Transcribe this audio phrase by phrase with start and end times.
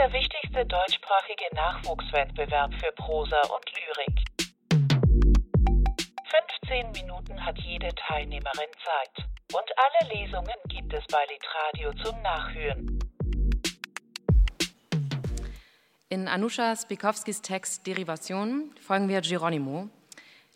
[0.00, 4.24] der wichtigste deutschsprachige Nachwuchswettbewerb für Prosa und Lyrik.
[6.64, 9.26] 15 Minuten hat jede Teilnehmerin Zeit.
[9.52, 12.98] Und alle Lesungen gibt es bei Litradio zum Nachhören.
[16.08, 19.90] In Anusha Spikowskis Text Derivation folgen wir Geronimo,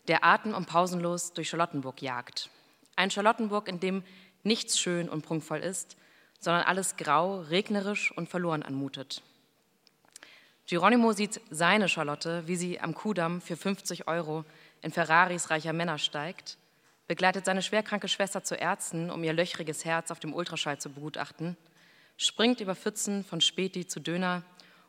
[0.07, 2.49] der atem- und pausenlos durch Charlottenburg jagt.
[2.95, 4.03] Ein Charlottenburg, in dem
[4.41, 5.97] nichts schön und prunkvoll ist,
[6.39, 9.21] sondern alles grau, regnerisch und verloren anmutet.
[10.67, 14.45] Geronimo sieht seine Charlotte, wie sie am Kudamm für 50 Euro
[14.81, 16.57] in Ferraris reicher Männer steigt,
[17.07, 21.55] begleitet seine schwerkranke Schwester zu Ärzten, um ihr löchriges Herz auf dem Ultraschall zu begutachten,
[22.17, 24.41] springt über Pfützen von Späti zu Döner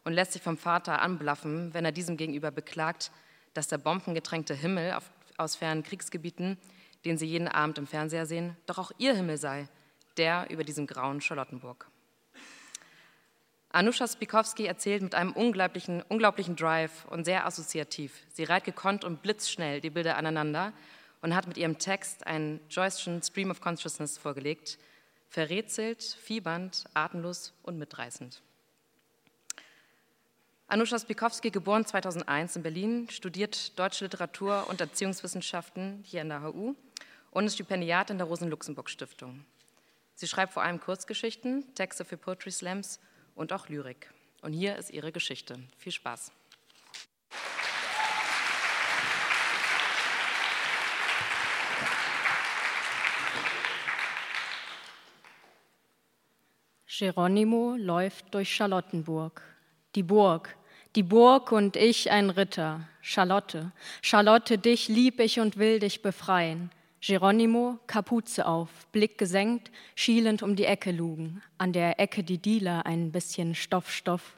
[0.05, 3.11] und lässt sich vom Vater anblaffen, wenn er diesem gegenüber beklagt,
[3.53, 6.57] dass der bombengetränkte Himmel auf, aus fernen Kriegsgebieten,
[7.05, 9.69] den sie jeden Abend im Fernseher sehen, doch auch ihr Himmel sei,
[10.17, 11.87] der über diesem grauen Charlottenburg.
[13.77, 18.23] Anusha Spikowski erzählt mit einem unglaublichen, unglaublichen Drive und sehr assoziativ.
[18.33, 20.73] Sie reiht gekonnt und blitzschnell die Bilder aneinander
[21.21, 24.79] und hat mit ihrem Text einen Joyce'schen Stream of Consciousness vorgelegt,
[25.29, 28.41] verrätselt, fiebernd, atemlos und mitreißend.
[30.69, 36.75] Anusha Spikowski, geboren 2001 in Berlin, studiert Deutsche Literatur und Erziehungswissenschaften hier an der HU
[37.31, 39.45] und ist Stipendiat in der Rosen-Luxemburg-Stiftung.
[40.15, 43.01] Sie schreibt vor allem Kurzgeschichten, Texte für Poetry Slams
[43.37, 44.11] und auch Lyrik.
[44.43, 45.57] Und hier ist ihre Geschichte.
[45.79, 46.33] Viel Spaß.
[56.99, 59.43] Geronimo läuft durch Charlottenburg.
[59.95, 60.57] Die Burg,
[60.95, 62.89] die Burg und ich ein Ritter.
[63.03, 66.71] Charlotte, Charlotte, dich lieb ich und will dich befreien.
[67.07, 71.41] Geronimo, Kapuze auf, Blick gesenkt, schielend um die Ecke lugen.
[71.57, 74.37] An der Ecke die Dealer, ein bisschen Stoff, Stoff.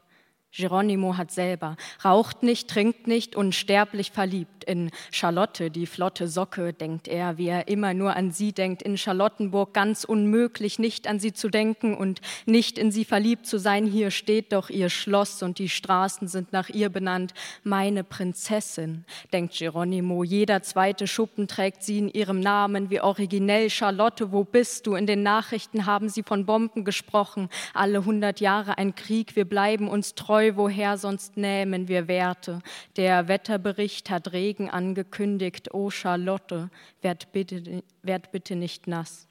[0.51, 4.65] Geronimo hat selber, raucht nicht, trinkt nicht, unsterblich verliebt.
[4.65, 8.83] In Charlotte, die flotte Socke, denkt er, wie er immer nur an sie denkt.
[8.83, 13.59] In Charlottenburg ganz unmöglich, nicht an sie zu denken und nicht in sie verliebt zu
[13.59, 13.87] sein.
[13.87, 17.35] Hier steht doch ihr Schloss und die Straßen sind nach ihr benannt.
[17.63, 20.25] Meine Prinzessin, denkt Geronimo.
[20.25, 22.91] Jeder zweite Schuppen trägt sie in ihrem Namen.
[22.91, 24.95] Wie originell, Charlotte, wo bist du?
[24.95, 27.49] In den Nachrichten haben sie von Bomben gesprochen.
[27.75, 32.61] Alle hundert Jahre ein Krieg, wir bleiben uns treu treu, woher sonst nähmen wir Werte?
[32.97, 36.71] Der Wetterbericht hat Regen angekündigt, oh Charlotte,
[37.03, 39.27] werd bitte, werd bitte nicht nass.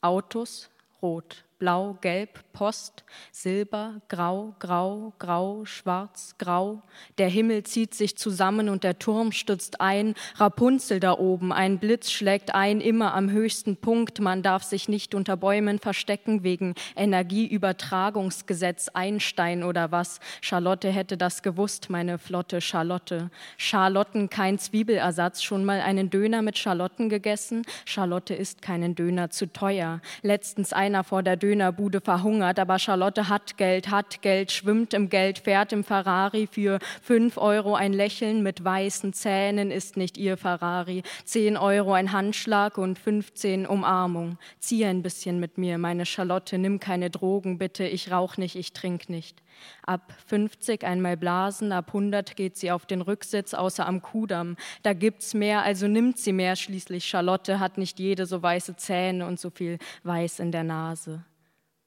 [0.00, 6.82] Autos rot, Blau, Gelb, Post, Silber, Grau, Grau, Grau, Schwarz, Grau.
[7.16, 10.14] Der Himmel zieht sich zusammen und der Turm stürzt ein.
[10.36, 14.20] Rapunzel da oben, ein Blitz schlägt ein, immer am höchsten Punkt.
[14.20, 20.20] Man darf sich nicht unter Bäumen verstecken wegen Energieübertragungsgesetz Einstein oder was.
[20.42, 23.30] Charlotte hätte das gewusst, meine flotte Charlotte.
[23.56, 27.62] Charlotten kein Zwiebelersatz, schon mal einen Döner mit Charlotten gegessen?
[27.86, 30.02] Charlotte isst keinen Döner zu teuer.
[30.20, 35.08] Letztens einer vor der Döner Dönerbude verhungert, aber Charlotte hat Geld, hat Geld, schwimmt im
[35.08, 40.36] Geld, fährt im Ferrari für fünf Euro ein Lächeln mit weißen Zähnen ist nicht ihr
[40.36, 41.04] Ferrari.
[41.24, 44.36] Zehn Euro ein Handschlag und 15 Umarmung.
[44.58, 48.72] Zieh ein bisschen mit mir, meine Charlotte, nimm keine Drogen bitte, ich rauch nicht, ich
[48.72, 49.40] trink nicht.
[49.86, 54.56] Ab 50 einmal blasen, ab 100 geht sie auf den Rücksitz, außer am Kudamm.
[54.82, 56.56] Da gibt's mehr, also nimmt sie mehr.
[56.56, 61.22] Schließlich Charlotte hat nicht jede so weiße Zähne und so viel Weiß in der Nase.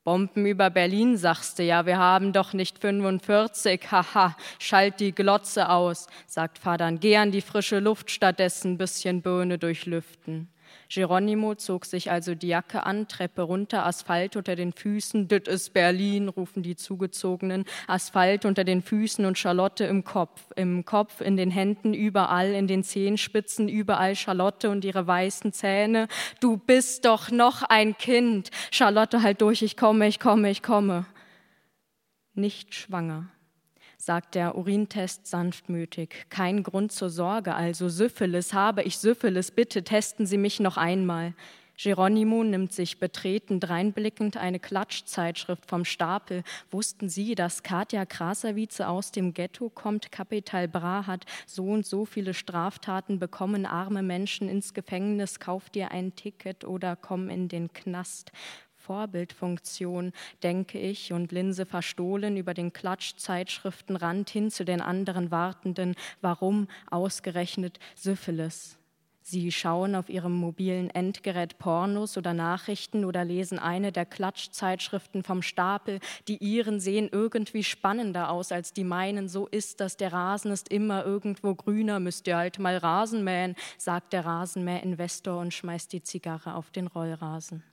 [0.08, 5.68] Bomben über Berlin, sagst du ja, wir haben doch nicht 45, haha, schalt die Glotze
[5.68, 10.48] aus, sagt Vater, geh an die frische Luft, stattdessen bisschen Böhne durchlüften.
[10.90, 15.28] Geronimo zog sich also die Jacke an, Treppe runter, Asphalt unter den Füßen.
[15.28, 17.66] Dit ist Berlin, rufen die Zugezogenen.
[17.88, 20.52] Asphalt unter den Füßen und Charlotte im Kopf.
[20.56, 26.08] Im Kopf, in den Händen, überall, in den Zehenspitzen, überall Charlotte und ihre weißen Zähne.
[26.40, 28.50] Du bist doch noch ein Kind.
[28.72, 31.06] Charlotte, halt durch, ich komme, ich komme, ich komme.
[32.34, 33.28] Nicht schwanger
[34.08, 36.28] sagt der Urintest sanftmütig.
[36.30, 41.34] Kein Grund zur Sorge, also Syphilis, habe ich Syphilis, bitte testen Sie mich noch einmal.
[41.76, 46.44] Geronimo nimmt sich betreten dreinblickend eine Klatschzeitschrift vom Stapel.
[46.72, 50.10] Wussten Sie, dass Katja Krasavice aus dem Ghetto kommt?
[50.10, 53.66] Kapital Bra hat so und so viele Straftaten bekommen.
[53.66, 55.42] Arme Menschen ins Gefängnis.
[55.42, 58.32] Kauf dir ein Ticket oder komm in den Knast.
[58.88, 60.14] Vorbildfunktion,
[60.44, 65.96] denke ich, und Linse verstohlen über den Klatschzeitschriftenrand hin zu den anderen Wartenden.
[66.22, 68.78] Warum ausgerechnet Syphilis?
[69.30, 75.42] Sie schauen auf ihrem mobilen Endgerät Pornos oder Nachrichten oder lesen eine der Klatschzeitschriften vom
[75.42, 76.00] Stapel.
[76.30, 79.28] Die ihren sehen irgendwie spannender aus als die meinen.
[79.28, 79.98] So ist das.
[79.98, 82.00] Der Rasen ist immer irgendwo grüner.
[82.00, 86.88] Müsst ihr halt mal Rasen mähen, sagt der Rasenmäher-Investor und schmeißt die Zigarre auf den
[86.88, 87.64] Rollrasen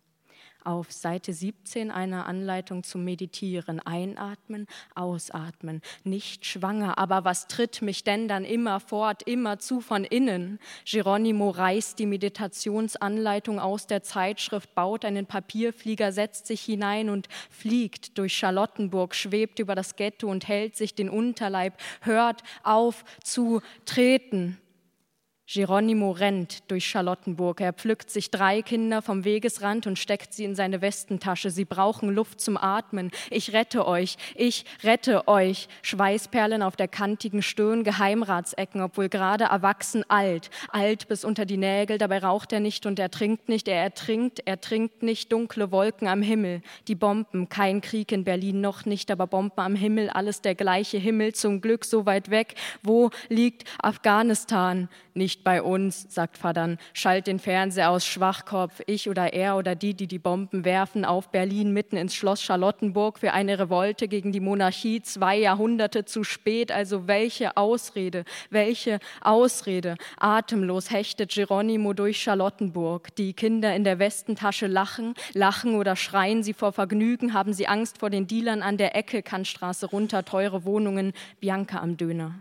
[0.64, 3.80] auf Seite 17 einer Anleitung zum Meditieren.
[3.80, 10.04] Einatmen, ausatmen, nicht schwanger, aber was tritt mich denn dann immer fort, immer zu von
[10.04, 10.58] innen?
[10.84, 18.18] Geronimo reißt die Meditationsanleitung aus der Zeitschrift, baut einen Papierflieger, setzt sich hinein und fliegt
[18.18, 24.58] durch Charlottenburg, schwebt über das Ghetto und hält sich den Unterleib, hört auf zu treten.
[25.46, 27.60] Geronimo rennt durch Charlottenburg.
[27.60, 31.50] Er pflückt sich drei Kinder vom Wegesrand und steckt sie in seine Westentasche.
[31.50, 33.10] Sie brauchen Luft zum Atmen.
[33.28, 35.68] Ich rette euch, ich rette euch.
[35.82, 40.48] Schweißperlen auf der kantigen Stirn, Geheimratsecken, obwohl gerade erwachsen alt.
[40.70, 43.68] Alt bis unter die Nägel, dabei raucht er nicht und er trinkt nicht.
[43.68, 45.30] Er ertrinkt, er trinkt nicht.
[45.30, 46.62] Dunkle Wolken am Himmel.
[46.88, 50.96] Die Bomben, kein Krieg in Berlin noch nicht, aber Bomben am Himmel, alles der gleiche
[50.96, 52.54] Himmel, zum Glück so weit weg.
[52.82, 54.88] Wo liegt Afghanistan?
[55.12, 59.94] Nicht bei uns, sagt Fadern, schalt den Fernseher aus, Schwachkopf, ich oder er oder die,
[59.94, 64.40] die die Bomben werfen, auf Berlin mitten ins Schloss Charlottenburg für eine Revolte gegen die
[64.40, 66.70] Monarchie, zwei Jahrhunderte zu spät.
[66.70, 69.96] Also welche Ausrede, welche Ausrede.
[70.18, 73.14] Atemlos hechtet Geronimo durch Charlottenburg.
[73.16, 77.98] Die Kinder in der Westentasche lachen, lachen oder schreien sie vor Vergnügen, haben sie Angst
[77.98, 82.34] vor den Dealern an der Ecke, Kantstraße runter, teure Wohnungen, Bianca am Döner.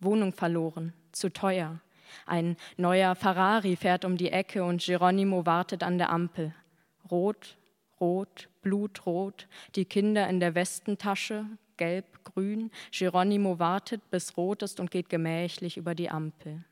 [0.00, 1.80] Wohnung verloren, zu teuer.
[2.26, 6.54] Ein neuer Ferrari fährt um die Ecke und Geronimo wartet an der Ampel.
[7.10, 7.56] Rot,
[8.00, 12.70] rot, blutrot, die Kinder in der Westentasche, gelb, grün.
[12.90, 16.64] Geronimo wartet, bis rot ist und geht gemächlich über die Ampel.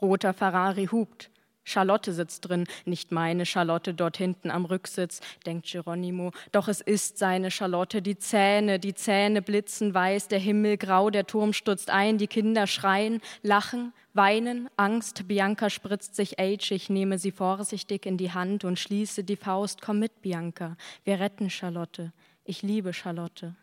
[0.00, 1.30] Roter Ferrari hupt.
[1.64, 6.32] Charlotte sitzt drin, nicht meine Charlotte dort hinten am Rücksitz, denkt Geronimo.
[6.52, 11.26] Doch es ist seine Charlotte, die Zähne, die Zähne blitzen weiß, der Himmel grau, der
[11.26, 15.28] Turm stürzt ein, die Kinder schreien, lachen, weinen, Angst.
[15.28, 19.82] Bianca spritzt sich Age, ich nehme sie vorsichtig in die Hand und schließe die Faust.
[19.82, 22.12] Komm mit, Bianca, wir retten Charlotte.
[22.44, 23.54] Ich liebe Charlotte.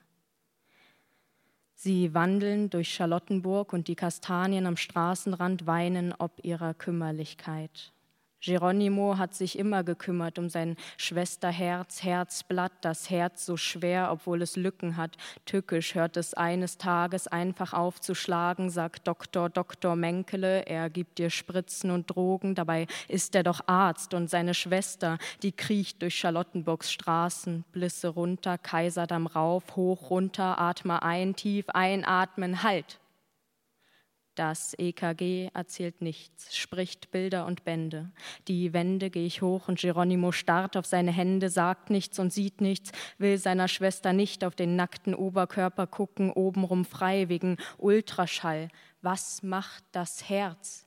[1.80, 7.94] Sie wandeln durch Charlottenburg und die Kastanien am Straßenrand weinen ob ihrer Kümmerlichkeit.
[8.42, 14.56] Geronimo hat sich immer gekümmert um sein Schwesterherz, Herzblatt, das Herz so schwer, obwohl es
[14.56, 15.18] Lücken hat.
[15.46, 21.92] Tückisch hört es eines Tages einfach aufzuschlagen, sagt Doktor, Doktor Menkele, er gibt dir Spritzen
[21.92, 27.64] und Drogen, dabei ist er doch Arzt und seine Schwester, die kriecht durch Charlottenburgs Straßen,
[27.72, 33.00] Blisse runter, Kaiserdamm rauf, hoch runter, atme ein, tief einatmen, halt.
[34.38, 38.12] Das EKG erzählt nichts, spricht Bilder und Bände.
[38.48, 42.62] Die Wände gehe ich hoch und Geronimo starrt auf seine Hände, sagt nichts und sieht
[42.62, 48.70] nichts, will seiner Schwester nicht auf den nackten Oberkörper gucken, obenrum frei wegen Ultraschall.
[49.02, 50.87] Was macht das Herz?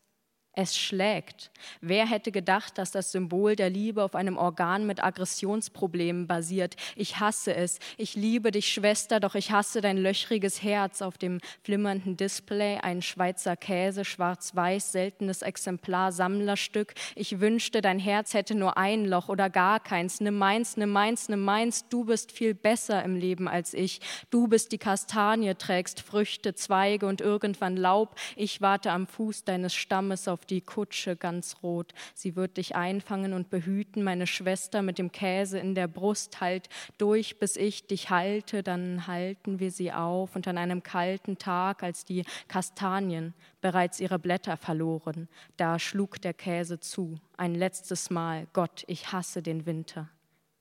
[0.62, 1.50] Es schlägt.
[1.80, 6.76] Wer hätte gedacht, dass das Symbol der Liebe auf einem Organ mit Aggressionsproblemen basiert?
[6.96, 7.78] Ich hasse es.
[7.96, 11.00] Ich liebe dich, Schwester, doch ich hasse dein löchriges Herz.
[11.00, 16.92] Auf dem flimmernden Display ein Schweizer Käse, schwarz-weiß, seltenes Exemplar, Sammlerstück.
[17.14, 20.20] Ich wünschte, dein Herz hätte nur ein Loch oder gar keins.
[20.20, 21.88] Nimm meins, nimm meins, nimm meins.
[21.88, 24.02] Du bist viel besser im Leben als ich.
[24.28, 28.14] Du bist die Kastanie, trägst Früchte, Zweige und irgendwann Laub.
[28.36, 31.92] Ich warte am Fuß deines Stammes auf die Kutsche ganz rot.
[32.14, 36.40] Sie wird dich einfangen und behüten, meine Schwester mit dem Käse in der Brust.
[36.40, 40.36] Halt durch, bis ich dich halte, dann halten wir sie auf.
[40.36, 46.34] Und an einem kalten Tag, als die Kastanien bereits ihre Blätter verloren, da schlug der
[46.34, 47.18] Käse zu.
[47.36, 50.08] Ein letztes Mal, Gott, ich hasse den Winter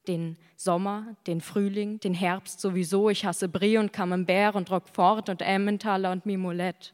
[0.07, 3.09] den Sommer, den Frühling, den Herbst sowieso.
[3.09, 6.93] Ich hasse Brie und Camembert und Roquefort und Emmentaler und Mimolette.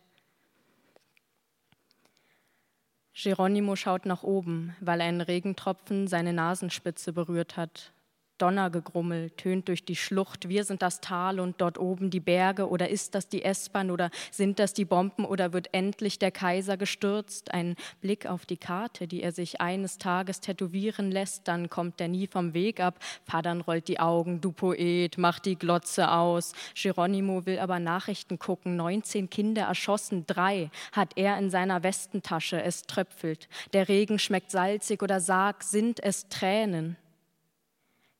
[3.16, 7.94] Geronimo schaut nach oben, weil ein Regentropfen seine Nasenspitze berührt hat.
[8.38, 10.50] Donnergegrummel tönt durch die Schlucht.
[10.50, 12.70] Wir sind das Tal und dort oben die Berge.
[12.70, 16.78] Oder ist das die S-Bahn oder sind das die Bomben oder wird endlich der Kaiser
[16.78, 17.54] gestürzt?
[17.54, 22.08] Ein Blick auf die Karte, die er sich eines Tages tätowieren lässt, dann kommt er
[22.08, 23.00] nie vom Weg ab.
[23.26, 26.54] Fadern rollt die Augen, du Poet, mach die Glotze aus.
[26.76, 28.76] Geronimo will aber Nachrichten gucken.
[28.76, 32.62] 19 Kinder erschossen, drei hat er in seiner Westentasche.
[32.62, 33.48] Es tröpfelt.
[33.74, 36.98] Der Regen schmeckt salzig oder sag, sind es Tränen?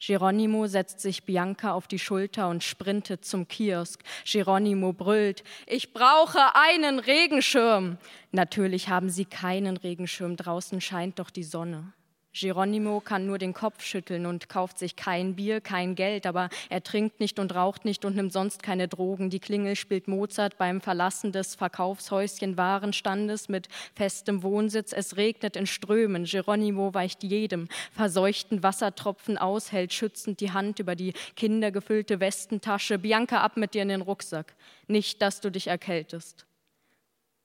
[0.06, 4.04] Geronimo setzt sich Bianca auf die Schulter und sprintet zum Kiosk.
[4.24, 7.98] Geronimo brüllt, ich brauche einen Regenschirm.
[8.32, 11.94] Natürlich haben sie keinen Regenschirm, draußen scheint doch die Sonne.
[12.38, 16.84] Geronimo kann nur den Kopf schütteln und kauft sich kein Bier, kein Geld, aber er
[16.84, 19.30] trinkt nicht und raucht nicht und nimmt sonst keine Drogen.
[19.30, 24.92] Die Klingel spielt Mozart beim Verlassen des Verkaufshäuschen Warenstandes mit festem Wohnsitz.
[24.92, 26.26] Es regnet in Strömen.
[26.26, 33.00] Geronimo weicht jedem verseuchten Wassertropfen aus, hält schützend die Hand über die kindergefüllte Westentasche.
[33.00, 34.56] Bianca ab mit dir in den Rucksack.
[34.88, 36.46] Nicht, dass du dich erkältest.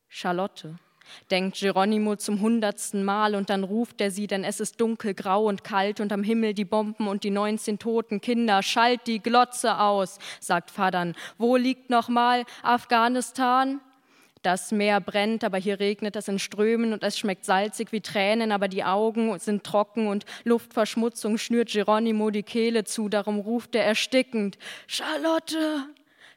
[0.08, 0.74] Charlotte
[1.30, 5.46] denkt Geronimo zum hundertsten Mal und dann ruft er sie, denn es ist dunkel, grau
[5.46, 8.62] und kalt und am Himmel die Bomben und die neunzehn toten Kinder.
[8.62, 11.14] Schalt die Glotze aus, sagt Fadern.
[11.38, 13.80] Wo liegt nochmal Afghanistan?
[14.42, 18.52] Das Meer brennt, aber hier regnet es in Strömen und es schmeckt salzig wie Tränen,
[18.52, 23.10] aber die Augen sind trocken und Luftverschmutzung schnürt Geronimo die Kehle zu.
[23.10, 25.90] Darum ruft er erstickend: Charlotte!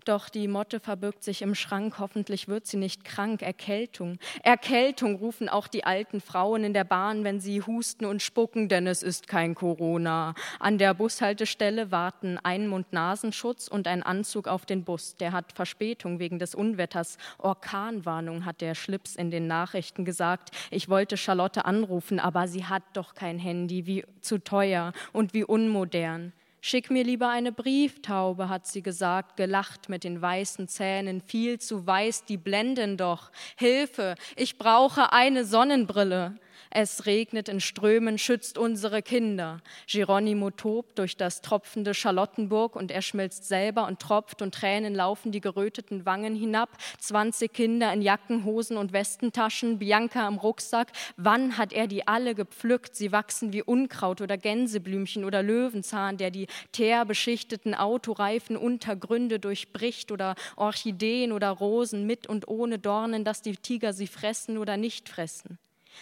[0.06, 3.42] Doch die Motte verbirgt sich im Schrank, hoffentlich wird sie nicht krank.
[3.42, 4.18] Erkältung.
[4.44, 8.86] Erkältung rufen auch die alten Frauen in der Bahn, wenn sie husten und spucken, denn
[8.86, 10.36] es ist kein Corona.
[10.60, 15.16] An der Bushaltestelle warten ein Mund-Nasenschutz und ein Anzug auf den Bus.
[15.16, 17.18] Der hat Verspätung wegen des Unwetters.
[17.38, 20.52] Orkanwarnung hat der Schlips in den Nachrichten gesagt.
[20.70, 23.86] Ich wollte Charlotte anrufen, aber sie hat doch kein Handy.
[23.86, 26.34] Wie zu teuer und wie unmodern.
[26.66, 31.86] Schick mir lieber eine Brieftaube, hat sie gesagt, gelacht mit den weißen Zähnen, viel zu
[31.86, 33.34] weiß, die blenden doch.
[33.58, 36.36] Hilfe, ich brauche eine Sonnenbrille.
[36.76, 39.62] Es regnet in Strömen, schützt unsere Kinder.
[39.86, 45.32] Geronimo tobt durch das tropfende Charlottenburg und er schmilzt selber und tropft und Tränen laufen
[45.32, 46.70] die geröteten Wangen hinab.
[46.98, 50.92] 20 Kinder in Jacken, Hosen und Westentaschen, Bianca im Rucksack.
[51.16, 52.96] Wann hat er die alle gepflückt?
[52.96, 60.34] Sie wachsen wie Unkraut oder Gänseblümchen oder Löwenzahn, der die teerbeschichteten Autoreifen Untergründe durchbricht oder
[60.56, 65.60] Orchideen oder Rosen mit und ohne Dornen, dass die Tiger sie fressen oder nicht fressen.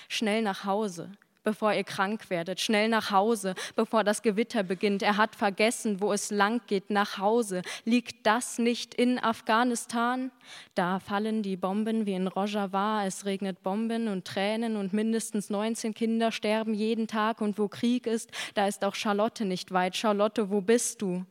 [0.09, 1.11] Schnell nach Hause,
[1.43, 2.59] bevor ihr krank werdet.
[2.59, 5.03] Schnell nach Hause, bevor das Gewitter beginnt.
[5.03, 6.89] Er hat vergessen, wo es lang geht.
[6.89, 7.61] Nach Hause.
[7.85, 10.31] Liegt das nicht in Afghanistan?
[10.75, 13.05] Da fallen die Bomben wie in Rojava.
[13.05, 17.41] Es regnet Bomben und Tränen und mindestens 19 Kinder sterben jeden Tag.
[17.41, 19.95] Und wo Krieg ist, da ist auch Charlotte nicht weit.
[19.95, 21.25] Charlotte, wo bist du?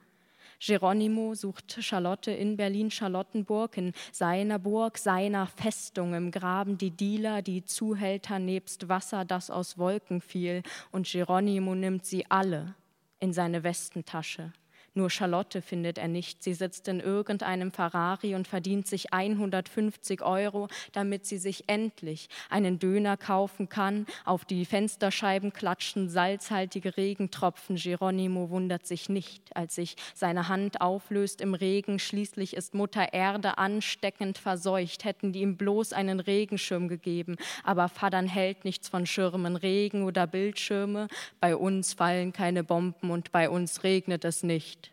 [0.61, 6.14] Geronimo sucht Charlotte in Berlin-Charlottenburg, in seiner Burg, seiner Festung.
[6.14, 10.62] Im Graben die Dealer, die Zuhälter nebst Wasser, das aus Wolken fiel.
[10.93, 12.75] Und Geronimo nimmt sie alle
[13.21, 14.52] in seine Westentasche.
[14.94, 16.42] Nur Charlotte findet er nicht.
[16.42, 22.80] Sie sitzt in irgendeinem Ferrari und verdient sich 150 Euro, damit sie sich endlich einen
[22.80, 24.06] Döner kaufen kann.
[24.25, 27.76] Auf die Fensterscheiben klatschen salzhaltige Regentropfen.
[27.76, 32.00] Geronimo wundert sich nicht, als sich seine Hand auflöst im Regen.
[32.00, 35.04] Schließlich ist Mutter Erde ansteckend verseucht.
[35.04, 37.37] Hätten die ihm bloß einen Regenschirm gegeben.
[37.62, 41.06] Aber Fadern hält nichts von Schirmen, Regen oder Bildschirme.
[41.38, 44.89] Bei uns fallen keine Bomben und bei uns regnet es nicht.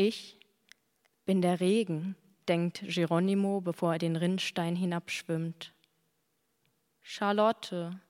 [0.00, 0.38] Ich
[1.26, 2.14] bin der Regen,
[2.46, 5.74] denkt Geronimo, bevor er den Rinnstein hinabschwimmt.
[7.02, 8.00] Charlotte,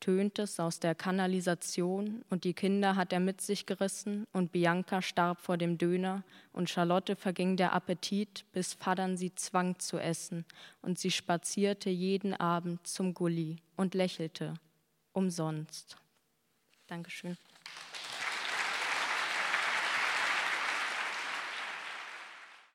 [0.00, 5.02] tönt es aus der Kanalisation und die Kinder hat er mit sich gerissen und Bianca
[5.02, 10.46] starb vor dem Döner und Charlotte verging der Appetit, bis Fadern sie zwang zu essen
[10.80, 14.54] und sie spazierte jeden Abend zum Gully und lächelte
[15.12, 15.98] umsonst.
[16.86, 17.36] Dankeschön.